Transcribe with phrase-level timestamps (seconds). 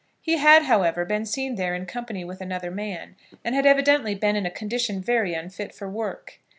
[0.19, 3.15] He had, however, been seen there in company with another man,
[3.45, 6.39] and had evidently been in a condition very unfit for work.